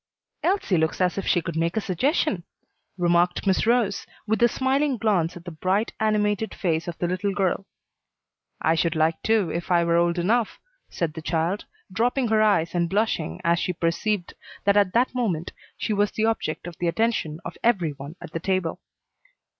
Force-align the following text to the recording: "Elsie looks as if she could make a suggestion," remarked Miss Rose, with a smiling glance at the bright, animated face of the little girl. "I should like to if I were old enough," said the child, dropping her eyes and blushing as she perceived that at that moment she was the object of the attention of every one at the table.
"Elsie 0.41 0.77
looks 0.79 0.99
as 0.99 1.19
if 1.19 1.27
she 1.27 1.43
could 1.43 1.55
make 1.55 1.77
a 1.77 1.79
suggestion," 1.79 2.43
remarked 2.97 3.45
Miss 3.45 3.67
Rose, 3.67 4.07
with 4.25 4.41
a 4.41 4.47
smiling 4.47 4.97
glance 4.97 5.37
at 5.37 5.45
the 5.45 5.51
bright, 5.51 5.93
animated 5.99 6.55
face 6.55 6.87
of 6.87 6.97
the 6.97 7.07
little 7.07 7.35
girl. 7.35 7.67
"I 8.59 8.73
should 8.73 8.95
like 8.95 9.21
to 9.25 9.51
if 9.51 9.69
I 9.69 9.83
were 9.83 9.97
old 9.97 10.17
enough," 10.17 10.59
said 10.89 11.13
the 11.13 11.21
child, 11.21 11.65
dropping 11.91 12.29
her 12.29 12.41
eyes 12.41 12.73
and 12.73 12.89
blushing 12.89 13.41
as 13.43 13.59
she 13.59 13.73
perceived 13.73 14.33
that 14.63 14.75
at 14.75 14.93
that 14.93 15.13
moment 15.13 15.51
she 15.77 15.93
was 15.93 16.09
the 16.09 16.25
object 16.25 16.65
of 16.65 16.79
the 16.79 16.87
attention 16.87 17.39
of 17.45 17.55
every 17.63 17.91
one 17.91 18.15
at 18.19 18.31
the 18.31 18.39
table. 18.39 18.81